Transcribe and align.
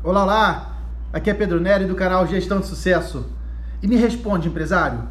Olá, 0.00 0.22
olá! 0.22 0.76
Aqui 1.12 1.28
é 1.28 1.34
Pedro 1.34 1.58
Nery 1.58 1.84
do 1.84 1.96
canal 1.96 2.24
Gestão 2.24 2.60
de 2.60 2.66
Sucesso. 2.68 3.26
E 3.82 3.88
me 3.88 3.96
responde, 3.96 4.46
empresário, 4.46 5.02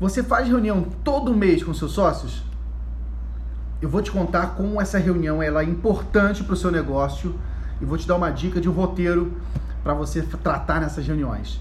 você 0.00 0.22
faz 0.22 0.48
reunião 0.48 0.86
todo 1.04 1.36
mês 1.36 1.62
com 1.62 1.74
seus 1.74 1.92
sócios? 1.92 2.42
Eu 3.82 3.90
vou 3.90 4.00
te 4.00 4.10
contar 4.10 4.54
como 4.54 4.80
essa 4.80 4.98
reunião 4.98 5.42
ela 5.42 5.60
é 5.60 5.66
importante 5.66 6.42
para 6.42 6.54
o 6.54 6.56
seu 6.56 6.70
negócio 6.70 7.38
e 7.78 7.84
vou 7.84 7.98
te 7.98 8.08
dar 8.08 8.16
uma 8.16 8.30
dica 8.30 8.58
de 8.58 8.70
um 8.70 8.72
roteiro 8.72 9.34
para 9.84 9.92
você 9.92 10.22
tratar 10.22 10.80
nessas 10.80 11.06
reuniões. 11.06 11.60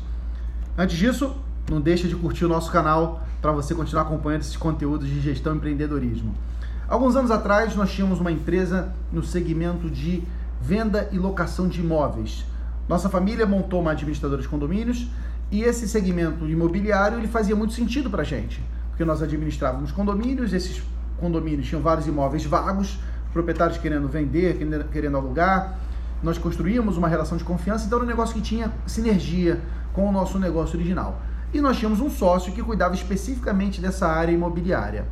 Antes 0.77 0.97
disso, 0.97 1.35
não 1.69 1.81
deixa 1.81 2.07
de 2.07 2.15
curtir 2.15 2.45
o 2.45 2.49
nosso 2.49 2.71
canal 2.71 3.21
para 3.41 3.51
você 3.51 3.75
continuar 3.75 4.03
acompanhando 4.03 4.43
esses 4.43 4.55
conteúdos 4.55 5.09
de 5.09 5.19
gestão 5.19 5.55
e 5.55 5.57
empreendedorismo. 5.57 6.33
Alguns 6.87 7.17
anos 7.17 7.31
atrás, 7.31 7.75
nós 7.75 7.91
tínhamos 7.91 8.21
uma 8.21 8.31
empresa 8.31 8.93
no 9.11 9.21
segmento 9.21 9.89
de 9.89 10.23
venda 10.61 11.09
e 11.11 11.19
locação 11.19 11.67
de 11.67 11.81
imóveis. 11.81 12.45
Nossa 12.87 13.09
família 13.09 13.45
montou 13.45 13.81
uma 13.81 13.91
administradora 13.91 14.41
de 14.41 14.47
condomínios 14.47 15.07
e 15.51 15.63
esse 15.63 15.87
segmento 15.87 16.47
imobiliário 16.47 17.17
ele 17.17 17.27
fazia 17.27 17.55
muito 17.55 17.73
sentido 17.73 18.09
para 18.09 18.21
a 18.21 18.25
gente, 18.25 18.61
porque 18.89 19.03
nós 19.05 19.21
administrávamos 19.21 19.91
condomínios, 19.91 20.53
esses 20.53 20.81
condomínios 21.19 21.67
tinham 21.67 21.81
vários 21.81 22.07
imóveis 22.07 22.45
vagos, 22.45 22.99
proprietários 23.33 23.77
querendo 23.77 24.07
vender, 24.07 24.57
querendo 24.91 25.17
alugar, 25.17 25.77
nós 26.21 26.37
construímos 26.37 26.97
uma 26.97 27.07
relação 27.07 27.37
de 27.37 27.43
confiança, 27.43 27.85
então 27.85 27.97
era 27.97 28.05
um 28.05 28.09
negócio 28.09 28.35
que 28.35 28.41
tinha 28.41 28.71
sinergia 28.85 29.59
com 29.93 30.07
o 30.07 30.11
nosso 30.11 30.37
negócio 30.37 30.77
original. 30.77 31.21
E 31.53 31.59
nós 31.59 31.77
tínhamos 31.77 31.99
um 31.99 32.09
sócio 32.09 32.53
que 32.53 32.61
cuidava 32.61 32.93
especificamente 32.95 33.81
dessa 33.81 34.07
área 34.07 34.31
imobiliária. 34.31 35.05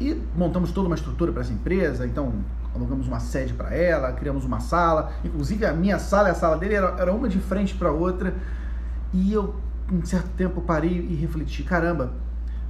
E 0.00 0.20
montamos 0.36 0.72
toda 0.72 0.86
uma 0.86 0.96
estrutura 0.96 1.30
para 1.30 1.42
essa 1.42 1.52
empresa, 1.52 2.06
então 2.06 2.32
alugamos 2.80 3.06
uma 3.06 3.20
sede 3.20 3.52
para 3.52 3.74
ela, 3.74 4.12
criamos 4.12 4.44
uma 4.44 4.60
sala, 4.60 5.12
inclusive 5.24 5.64
a 5.66 5.72
minha 5.72 5.98
sala 5.98 6.28
e 6.28 6.30
a 6.32 6.34
sala 6.34 6.56
dele 6.56 6.74
era, 6.74 6.96
era 6.98 7.12
uma 7.12 7.28
de 7.28 7.38
frente 7.38 7.74
para 7.74 7.92
outra. 7.92 8.34
E 9.12 9.32
eu, 9.32 9.54
em 9.90 10.04
certo 10.04 10.30
tempo, 10.30 10.60
parei 10.60 10.90
e 10.90 11.14
refleti: 11.14 11.62
caramba, 11.62 12.12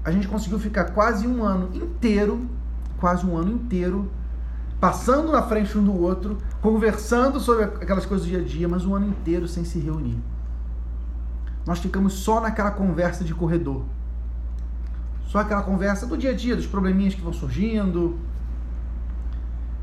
a 0.05 0.11
gente 0.11 0.29
conseguiu 0.29 0.59
ficar 0.59 0.87
quase 0.87 1.27
um 1.27 1.45
ano 1.45 1.75
inteiro, 1.75 2.49
quase 2.99 3.25
um 3.25 3.37
ano 3.37 3.53
inteiro, 3.53 4.11
passando 4.81 5.31
na 5.31 5.43
frente 5.43 5.77
um 5.79 5.85
do 5.85 5.95
outro, 5.95 6.39
conversando 6.61 7.39
sobre 7.39 7.65
aquelas 7.65 8.05
coisas 8.05 8.27
do 8.27 8.31
dia 8.31 8.41
a 8.41 8.45
dia, 8.45 8.69
mas 8.69 8.85
um 8.85 8.95
ano 8.95 9.09
inteiro 9.09 9.47
sem 9.47 9.65
se 9.65 9.79
reunir. 9.79 10.19
Nós 11.67 11.79
ficamos 11.79 12.15
só 12.15 12.41
naquela 12.41 12.71
conversa 12.71 13.23
de 13.23 13.35
corredor 13.35 13.85
só 15.31 15.39
aquela 15.39 15.63
conversa 15.63 16.09
do 16.09 16.19
dia 16.19 16.31
a 16.31 16.35
dia, 16.35 16.57
dos 16.57 16.67
probleminhas 16.67 17.15
que 17.15 17.21
vão 17.21 17.33
surgindo. 17.33 18.19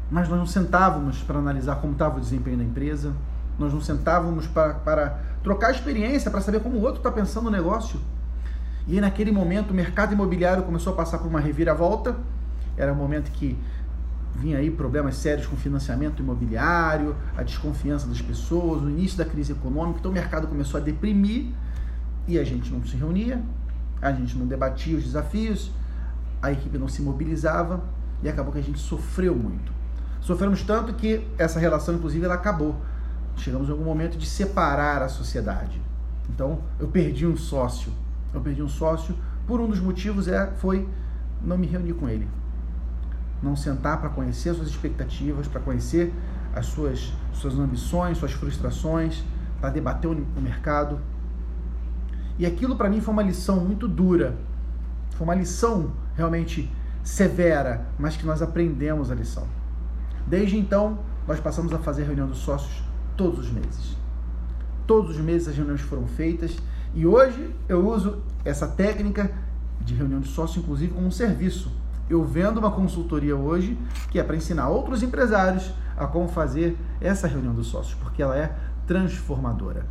Mas 0.09 0.30
nós 0.30 0.39
não 0.39 0.45
sentávamos 0.45 1.22
para 1.22 1.38
analisar 1.38 1.75
como 1.77 1.94
estava 1.94 2.17
o 2.17 2.22
desempenho 2.22 2.58
da 2.58 2.63
empresa. 2.63 3.13
Nós 3.59 3.73
não 3.73 3.81
sentávamos 3.81 4.47
para, 4.47 5.19
trocar 5.44 5.72
experiência, 5.72 6.31
para 6.31 6.41
saber 6.41 6.61
como 6.61 6.77
o 6.77 6.81
outro 6.81 6.97
está 6.97 7.11
pensando 7.11 7.45
no 7.45 7.52
negócio. 7.52 7.99
E 8.88 8.94
aí, 8.94 9.02
naquele 9.02 9.31
momento, 9.31 9.72
o 9.72 9.73
mercado 9.73 10.14
imobiliário 10.14 10.64
começou 10.64 10.94
a 10.94 10.95
passar 10.95 11.17
por 11.17 11.27
uma 11.27 11.39
reviravolta. 11.39 12.16
Era 12.77 12.94
um 12.94 12.95
momento 12.95 13.31
que 13.31 13.58
vinha 14.36 14.59
aí 14.59 14.69
problemas 14.69 15.16
sérios 15.16 15.47
com 15.47 15.58
financiamento 15.58 16.21
imobiliário, 16.21 17.16
a 17.36 17.44
desconfiança 17.44 18.08
das 18.08 18.21
pessoas, 18.21 18.83
o 18.83 18.89
início 18.89 19.17
da 19.17 19.25
crise 19.25 19.52
econômica. 19.52 19.99
Então, 19.99 20.11
o 20.11 20.14
mercado 20.14 20.47
começou 20.47 20.80
a 20.80 20.83
deprimir 20.83 21.47
e 22.27 22.39
a 22.39 22.44
gente 22.45 22.71
não 22.71 22.86
se 22.86 22.95
reunia, 22.95 23.42
a 24.02 24.11
gente 24.11 24.38
não 24.38 24.45
debatia 24.45 24.97
os 24.97 25.03
desafios, 25.03 25.71
a 26.42 26.52
equipe 26.52 26.77
não 26.77 26.88
se 26.88 27.02
mobilizava 27.02 27.83
e 28.21 28.30
acabou 28.30 28.53
que 28.53 28.59
a 28.59 28.64
gente 28.64 28.80
sofreu 28.80 29.36
muito. 29.36 29.77
Sofremos 30.28 30.61
tanto 30.61 30.94
que 30.94 31.25
essa 31.38 31.58
relação, 31.58 31.95
inclusive, 31.95 32.25
ela 32.25 32.33
acabou. 32.33 32.75
Chegamos 33.38 33.70
em 33.70 33.72
algum 33.72 33.86
momento 33.86 34.17
de 34.17 34.25
separar 34.25 35.02
a 35.02 35.08
sociedade. 35.08 35.81
Então, 36.30 36.59
eu 36.78 36.89
perdi 36.89 37.25
um 37.25 37.38
sócio. 37.38 37.94
Eu 38.33 38.42
perdi 38.42 38.61
um 38.61 38.67
sócio 38.67 39.16
por 39.48 39.61
um 39.61 39.70
dos 39.70 39.80
motivos 39.80 40.28
é 40.28 40.48
foi 40.58 40.86
não 41.42 41.58
me 41.58 41.66
reunir 41.66 41.93
com 41.93 42.10
ele. 42.10 42.27
Não 43.42 43.55
sentar 43.55 44.02
para 44.02 44.10
conhecer 44.10 44.49
as 44.49 44.58
suas 44.58 44.67
expectativas, 44.67 45.48
para 45.48 45.61
conhecer 45.61 46.14
as 46.54 46.66
suas, 46.66 47.14
suas 47.32 47.58
ambições, 47.58 48.17
suas 48.17 48.33
frustrações, 48.33 49.23
para 49.61 49.70
debater 49.70 50.11
o 50.11 50.42
mercado, 50.42 50.99
e 52.37 52.45
aquilo 52.45 52.76
para 52.76 52.89
mim 52.89 52.99
foi 52.99 53.14
uma 53.14 53.23
lição 53.23 53.61
muito 53.61 53.87
dura. 53.87 54.36
Foi 55.11 55.26
uma 55.26 55.36
lição 55.36 55.93
realmente 56.17 56.70
severa, 57.02 57.87
mas 57.98 58.17
que 58.17 58.26
nós 58.26 58.42
aprendemos 58.42 59.10
a 59.10 59.16
lição. 59.16 59.56
Desde 60.27 60.58
então, 60.58 60.99
nós 61.26 61.39
passamos 61.39 61.73
a 61.73 61.80
fazer 61.80 62.04
reunião 62.04 62.27
dos 62.27 62.39
sócios 62.39 62.83
todos 63.15 63.39
os 63.39 63.52
meses. 63.52 63.95
Todos 64.86 65.17
os 65.17 65.21
meses 65.21 65.48
as 65.48 65.55
reuniões 65.55 65.82
foram 65.82 66.05
feitas 66.05 66.58
e 66.93 67.05
hoje 67.05 67.55
eu 67.70 67.88
uso 67.88 68.21
essa 68.43 68.67
técnica 68.67 69.32
de 69.80 69.93
reunião 69.93 70.20
de 70.20 70.27
sócio, 70.27 70.60
inclusive, 70.60 70.93
como 70.93 71.08
um 71.08 71.11
serviço. 71.11 71.71
Eu 72.10 72.23
vendo 72.23 72.58
uma 72.58 72.71
consultoria 72.71 73.36
hoje 73.36 73.77
que 74.11 74.20
é 74.20 74.23
para 74.23 74.36
ensinar 74.36 74.70
outros 74.70 75.02
empresários 75.02 75.71
a 75.95 76.05
como 76.05 76.27
fazer 76.27 76.77
essa 76.99 77.27
reunião 77.27 77.54
dos 77.54 77.67
sócios, 77.67 77.95
porque 77.95 78.21
ela 78.21 78.37
é 78.37 78.55
transformadora. 78.86 79.86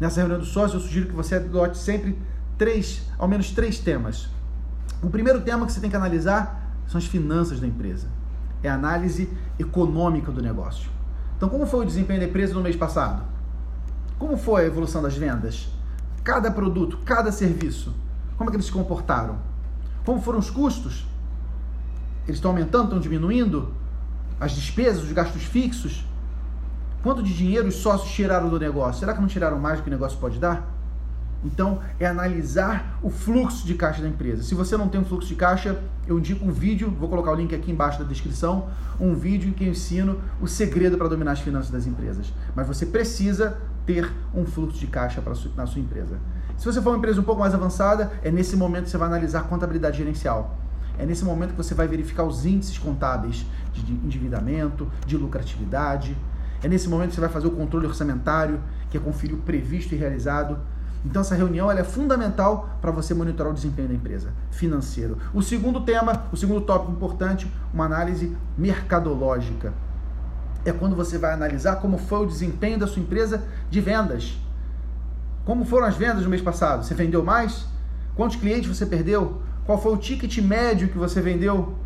Nessa 0.00 0.20
reunião 0.20 0.38
do 0.38 0.46
sócio, 0.46 0.76
eu 0.76 0.80
sugiro 0.80 1.06
que 1.06 1.14
você 1.14 1.36
adote 1.36 1.78
sempre 1.78 2.18
três, 2.58 3.02
ao 3.18 3.28
menos 3.28 3.50
três 3.52 3.78
temas. 3.78 4.28
O 5.02 5.10
primeiro 5.10 5.40
tema 5.40 5.64
que 5.64 5.72
você 5.72 5.80
tem 5.80 5.90
que 5.90 5.96
analisar 5.96 6.74
são 6.86 6.98
as 6.98 7.06
finanças 7.06 7.60
da 7.60 7.66
empresa. 7.66 8.08
É 8.62 8.68
a 8.68 8.74
análise 8.74 9.28
econômica 9.58 10.32
do 10.32 10.42
negócio. 10.42 10.90
Então, 11.36 11.48
como 11.48 11.66
foi 11.66 11.80
o 11.80 11.86
desempenho 11.86 12.20
da 12.20 12.26
empresa 12.26 12.54
no 12.54 12.62
mês 12.62 12.76
passado? 12.76 13.22
Como 14.18 14.36
foi 14.36 14.62
a 14.62 14.66
evolução 14.66 15.02
das 15.02 15.16
vendas? 15.16 15.68
Cada 16.24 16.50
produto, 16.50 16.98
cada 17.04 17.30
serviço, 17.30 17.94
como 18.36 18.48
é 18.48 18.50
que 18.50 18.56
eles 18.56 18.66
se 18.66 18.72
comportaram? 18.72 19.38
Como 20.04 20.20
foram 20.20 20.38
os 20.38 20.50
custos? 20.50 21.06
Eles 22.24 22.36
estão 22.38 22.50
aumentando, 22.50 22.84
estão 22.84 23.00
diminuindo? 23.00 23.72
As 24.40 24.52
despesas, 24.52 25.04
os 25.04 25.12
gastos 25.12 25.44
fixos? 25.44 26.04
Quanto 27.02 27.22
de 27.22 27.32
dinheiro 27.32 27.68
os 27.68 27.76
sócios 27.76 28.10
tiraram 28.10 28.48
do 28.48 28.58
negócio? 28.58 29.00
Será 29.00 29.14
que 29.14 29.20
não 29.20 29.28
tiraram 29.28 29.58
mais 29.58 29.78
do 29.78 29.84
que 29.84 29.88
o 29.88 29.92
negócio 29.92 30.18
pode 30.18 30.38
dar? 30.38 30.75
Então, 31.46 31.78
é 32.00 32.06
analisar 32.06 32.98
o 33.00 33.08
fluxo 33.08 33.64
de 33.64 33.74
caixa 33.74 34.02
da 34.02 34.08
empresa. 34.08 34.42
Se 34.42 34.54
você 34.54 34.76
não 34.76 34.88
tem 34.88 35.00
um 35.00 35.04
fluxo 35.04 35.28
de 35.28 35.36
caixa, 35.36 35.80
eu 36.06 36.18
indico 36.18 36.44
um 36.44 36.50
vídeo, 36.50 36.90
vou 36.90 37.08
colocar 37.08 37.30
o 37.30 37.34
link 37.36 37.54
aqui 37.54 37.70
embaixo 37.70 38.00
da 38.00 38.04
descrição, 38.04 38.68
um 38.98 39.14
vídeo 39.14 39.48
em 39.48 39.52
que 39.52 39.64
eu 39.64 39.70
ensino 39.70 40.20
o 40.40 40.48
segredo 40.48 40.98
para 40.98 41.08
dominar 41.08 41.32
as 41.32 41.40
finanças 41.40 41.70
das 41.70 41.86
empresas. 41.86 42.32
Mas 42.54 42.66
você 42.66 42.84
precisa 42.84 43.58
ter 43.86 44.12
um 44.34 44.44
fluxo 44.44 44.78
de 44.78 44.88
caixa 44.88 45.22
para 45.22 45.34
na 45.56 45.66
sua 45.66 45.80
empresa. 45.80 46.18
Se 46.58 46.64
você 46.64 46.82
for 46.82 46.90
uma 46.90 46.98
empresa 46.98 47.20
um 47.20 47.24
pouco 47.24 47.40
mais 47.40 47.54
avançada, 47.54 48.10
é 48.24 48.30
nesse 48.30 48.56
momento 48.56 48.84
que 48.84 48.90
você 48.90 48.98
vai 48.98 49.06
analisar 49.06 49.40
a 49.40 49.44
contabilidade 49.44 49.98
gerencial. 49.98 50.58
É 50.98 51.06
nesse 51.06 51.24
momento 51.24 51.50
que 51.50 51.56
você 51.56 51.74
vai 51.74 51.86
verificar 51.86 52.24
os 52.24 52.44
índices 52.44 52.76
contábeis 52.78 53.46
de 53.72 53.92
endividamento, 53.92 54.90
de 55.06 55.16
lucratividade, 55.16 56.16
é 56.62 56.68
nesse 56.68 56.88
momento 56.88 57.10
que 57.10 57.14
você 57.14 57.20
vai 57.20 57.30
fazer 57.30 57.46
o 57.46 57.50
controle 57.50 57.86
orçamentário, 57.86 58.60
que 58.90 58.96
é 58.96 59.00
conferir 59.00 59.36
o 59.36 59.40
previsto 59.40 59.94
e 59.94 59.98
realizado. 59.98 60.58
Então 61.06 61.22
essa 61.22 61.36
reunião 61.36 61.70
é 61.70 61.84
fundamental 61.84 62.68
para 62.80 62.90
você 62.90 63.14
monitorar 63.14 63.52
o 63.52 63.54
desempenho 63.54 63.88
da 63.88 63.94
empresa, 63.94 64.32
financeiro. 64.50 65.16
O 65.32 65.40
segundo 65.40 65.80
tema, 65.80 66.24
o 66.32 66.36
segundo 66.36 66.60
tópico 66.62 66.90
importante, 66.90 67.50
uma 67.72 67.84
análise 67.84 68.36
mercadológica. 68.58 69.72
É 70.64 70.72
quando 70.72 70.96
você 70.96 71.16
vai 71.16 71.32
analisar 71.32 71.76
como 71.76 71.96
foi 71.96 72.24
o 72.24 72.26
desempenho 72.26 72.78
da 72.78 72.88
sua 72.88 73.00
empresa 73.00 73.44
de 73.70 73.80
vendas. 73.80 74.36
Como 75.44 75.64
foram 75.64 75.86
as 75.86 75.96
vendas 75.96 76.24
no 76.24 76.28
mês 76.28 76.42
passado? 76.42 76.84
Você 76.84 76.92
vendeu 76.92 77.22
mais? 77.22 77.66
Quantos 78.16 78.36
clientes 78.36 78.76
você 78.76 78.84
perdeu? 78.84 79.40
Qual 79.64 79.80
foi 79.80 79.92
o 79.92 79.96
ticket 79.96 80.36
médio 80.38 80.88
que 80.88 80.98
você 80.98 81.20
vendeu? 81.20 81.76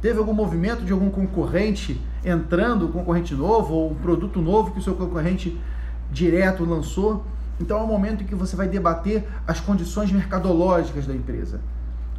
Teve 0.00 0.18
algum 0.18 0.34
movimento 0.34 0.84
de 0.84 0.92
algum 0.92 1.08
concorrente 1.08 2.00
entrando, 2.24 2.88
concorrente 2.88 3.32
novo, 3.32 3.74
ou 3.74 3.92
um 3.92 3.94
produto 3.94 4.42
novo 4.42 4.72
que 4.72 4.80
o 4.80 4.82
seu 4.82 4.96
concorrente 4.96 5.56
direto 6.10 6.64
lançou? 6.64 7.24
Então 7.60 7.78
é 7.78 7.82
um 7.82 7.86
momento 7.86 8.22
em 8.22 8.26
que 8.26 8.34
você 8.34 8.54
vai 8.54 8.68
debater 8.68 9.26
as 9.46 9.60
condições 9.60 10.12
mercadológicas 10.12 11.06
da 11.06 11.14
empresa. 11.14 11.60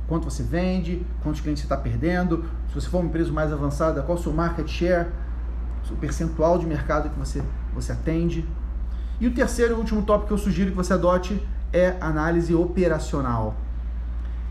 Quanto 0.07 0.25
você 0.25 0.42
vende, 0.42 1.06
quantos 1.22 1.42
clientes 1.42 1.62
você 1.62 1.66
está 1.66 1.78
perdendo, 1.78 2.45
se 2.69 2.75
você 2.75 2.89
for 2.89 3.00
uma 3.00 3.07
empresa 3.07 3.31
mais 3.31 3.51
avançada, 3.51 4.01
qual 4.01 4.18
o 4.18 4.22
seu 4.22 4.34
market 4.34 4.68
share, 4.68 5.10
o 5.89 5.95
percentual 5.95 6.57
de 6.57 6.66
mercado 6.66 7.10
que 7.10 7.19
você, 7.19 7.44
você 7.74 7.92
atende. 7.92 8.48
E 9.19 9.28
o 9.28 9.34
terceiro 9.34 9.75
e 9.75 9.78
último 9.78 10.01
tópico 10.01 10.28
que 10.28 10.34
eu 10.34 10.38
sugiro 10.38 10.72
que 10.72 10.78
você 10.78 10.94
adote 10.94 11.42
é 11.72 11.95
análise 12.01 12.54
operacional 12.54 13.56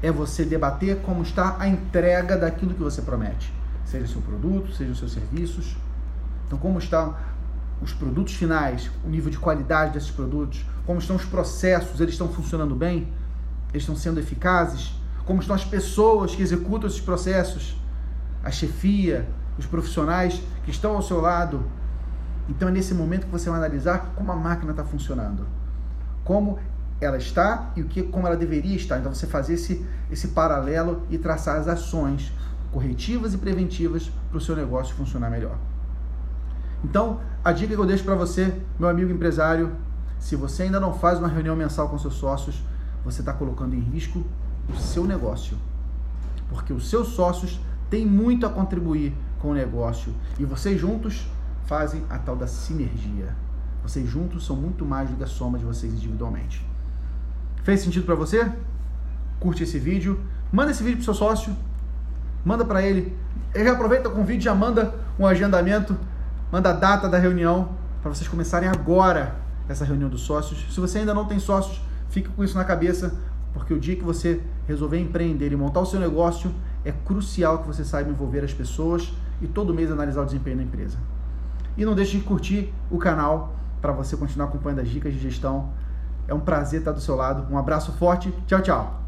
é 0.02 0.10
você 0.10 0.44
debater 0.44 1.00
como 1.02 1.22
está 1.22 1.56
a 1.58 1.66
entrega 1.66 2.36
daquilo 2.36 2.74
que 2.74 2.82
você 2.82 3.02
promete, 3.02 3.52
seja 3.84 4.04
o 4.04 4.08
seu 4.08 4.20
produto, 4.20 4.72
seja 4.72 4.92
os 4.92 4.98
seus 4.98 5.12
serviços. 5.12 5.76
Então, 6.46 6.58
como 6.58 6.78
estão 6.78 7.16
os 7.80 7.92
produtos 7.92 8.34
finais, 8.34 8.90
o 9.04 9.08
nível 9.08 9.30
de 9.30 9.38
qualidade 9.38 9.92
desses 9.92 10.10
produtos, 10.10 10.64
como 10.86 10.98
estão 10.98 11.16
os 11.16 11.24
processos, 11.24 12.00
eles 12.00 12.14
estão 12.14 12.28
funcionando 12.28 12.74
bem, 12.74 13.12
eles 13.70 13.82
estão 13.82 13.96
sendo 13.96 14.18
eficazes, 14.18 14.94
como 15.24 15.40
estão 15.40 15.54
as 15.54 15.64
pessoas 15.64 16.34
que 16.34 16.42
executam 16.42 16.88
esses 16.88 17.00
processos, 17.00 17.76
a 18.42 18.50
chefia, 18.50 19.28
os 19.58 19.66
profissionais 19.66 20.40
que 20.64 20.70
estão 20.70 20.94
ao 20.94 21.02
seu 21.02 21.20
lado. 21.20 21.64
Então 22.48 22.68
é 22.68 22.70
nesse 22.70 22.94
momento 22.94 23.26
que 23.26 23.32
você 23.32 23.50
vai 23.50 23.58
analisar 23.58 24.12
como 24.14 24.30
a 24.30 24.36
máquina 24.36 24.70
está 24.70 24.84
funcionando, 24.84 25.46
como 26.24 26.58
ela 27.00 27.18
está 27.18 27.72
e 27.76 27.82
o 27.82 27.86
que, 27.86 28.04
como 28.04 28.26
ela 28.26 28.36
deveria 28.36 28.76
estar. 28.76 28.98
Então 28.98 29.12
você 29.12 29.26
fazer 29.26 29.54
esse, 29.54 29.84
esse 30.10 30.28
paralelo 30.28 31.02
e 31.10 31.18
traçar 31.18 31.56
as 31.56 31.68
ações 31.68 32.32
corretivas 32.72 33.34
e 33.34 33.38
preventivas 33.38 34.10
para 34.28 34.38
o 34.38 34.40
seu 34.40 34.54
negócio 34.54 34.94
funcionar 34.94 35.30
melhor. 35.30 35.58
Então, 36.86 37.18
a 37.44 37.50
dica 37.50 37.74
que 37.74 37.80
eu 37.80 37.84
deixo 37.84 38.04
para 38.04 38.14
você, 38.14 38.54
meu 38.78 38.88
amigo 38.88 39.10
empresário, 39.10 39.72
se 40.20 40.36
você 40.36 40.62
ainda 40.62 40.78
não 40.78 40.94
faz 40.94 41.18
uma 41.18 41.26
reunião 41.26 41.56
mensal 41.56 41.88
com 41.88 41.98
seus 41.98 42.14
sócios, 42.14 42.62
você 43.04 43.22
está 43.22 43.32
colocando 43.32 43.74
em 43.74 43.80
risco 43.80 44.24
o 44.68 44.76
seu 44.76 45.04
negócio. 45.04 45.58
Porque 46.48 46.72
os 46.72 46.88
seus 46.88 47.08
sócios 47.08 47.60
têm 47.90 48.06
muito 48.06 48.46
a 48.46 48.48
contribuir 48.48 49.12
com 49.40 49.50
o 49.50 49.54
negócio 49.54 50.14
e 50.38 50.44
vocês 50.44 50.80
juntos 50.80 51.26
fazem 51.66 52.04
a 52.08 52.18
tal 52.18 52.36
da 52.36 52.46
sinergia. 52.46 53.34
Vocês 53.82 54.08
juntos 54.08 54.46
são 54.46 54.54
muito 54.54 54.84
mais 54.84 55.10
do 55.10 55.16
que 55.16 55.24
a 55.24 55.26
soma 55.26 55.58
de 55.58 55.64
vocês 55.64 55.92
individualmente. 55.92 56.64
Fez 57.64 57.80
sentido 57.80 58.06
para 58.06 58.14
você? 58.14 58.48
Curte 59.40 59.64
esse 59.64 59.80
vídeo, 59.80 60.20
manda 60.52 60.70
esse 60.70 60.84
vídeo 60.84 60.98
pro 60.98 61.04
seu 61.04 61.14
sócio, 61.14 61.52
manda 62.44 62.64
para 62.64 62.80
ele. 62.80 63.16
Ele 63.52 63.68
aproveita 63.68 64.08
o 64.08 64.12
convite, 64.12 64.44
já 64.44 64.54
manda 64.54 64.94
um 65.18 65.26
agendamento, 65.26 65.96
manda 66.50 66.70
a 66.70 66.72
data 66.72 67.08
da 67.08 67.18
reunião 67.18 67.70
para 68.02 68.12
vocês 68.14 68.28
começarem 68.28 68.68
agora 68.68 69.34
essa 69.68 69.84
reunião 69.84 70.08
dos 70.08 70.22
sócios. 70.22 70.66
Se 70.72 70.80
você 70.80 70.98
ainda 70.98 71.12
não 71.12 71.24
tem 71.24 71.38
sócios, 71.38 71.80
fique 72.08 72.28
com 72.28 72.44
isso 72.44 72.56
na 72.56 72.64
cabeça, 72.64 73.14
porque 73.52 73.74
o 73.74 73.80
dia 73.80 73.96
que 73.96 74.04
você 74.04 74.40
resolver 74.66 74.98
empreender 74.98 75.52
e 75.52 75.56
montar 75.56 75.80
o 75.80 75.86
seu 75.86 75.98
negócio, 75.98 76.52
é 76.84 76.92
crucial 76.92 77.58
que 77.58 77.66
você 77.66 77.84
saiba 77.84 78.10
envolver 78.10 78.44
as 78.44 78.52
pessoas 78.52 79.12
e 79.40 79.46
todo 79.46 79.74
mês 79.74 79.90
analisar 79.90 80.22
o 80.22 80.24
desempenho 80.24 80.58
da 80.58 80.62
empresa. 80.62 80.98
E 81.76 81.84
não 81.84 81.94
deixe 81.94 82.16
de 82.16 82.24
curtir 82.24 82.72
o 82.90 82.98
canal 82.98 83.54
para 83.82 83.92
você 83.92 84.16
continuar 84.16 84.46
acompanhando 84.46 84.80
as 84.80 84.88
dicas 84.88 85.12
de 85.12 85.18
gestão. 85.18 85.70
É 86.28 86.34
um 86.34 86.40
prazer 86.40 86.80
estar 86.80 86.92
do 86.92 87.00
seu 87.00 87.16
lado. 87.16 87.52
Um 87.52 87.58
abraço 87.58 87.92
forte. 87.92 88.32
Tchau, 88.46 88.60
tchau. 88.62 89.05